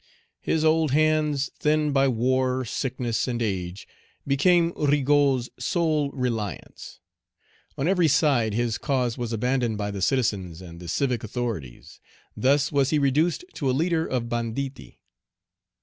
His 0.41 0.65
old 0.65 0.89
hands, 0.93 1.51
thinned 1.59 1.93
by 1.93 2.07
war, 2.07 2.65
sickness, 2.65 3.27
and 3.27 3.39
age, 3.39 3.87
became 4.25 4.73
Rigaud's 4.75 5.51
sole 5.59 6.09
reliance. 6.09 6.99
On 7.77 7.87
every 7.87 8.07
side 8.07 8.55
his 8.55 8.79
cause 8.79 9.15
was 9.15 9.31
abandoned 9.31 9.77
by 9.77 9.91
the 9.91 10.01
citizens 10.01 10.59
and 10.59 10.79
the 10.79 10.87
civic 10.87 11.23
authorities. 11.23 11.99
Thus 12.35 12.71
was 12.71 12.89
he 12.89 12.97
reduced 12.97 13.45
to 13.53 13.69
a 13.69 13.73
leader 13.77 14.07
of 14.07 14.27
banditti. 14.27 14.99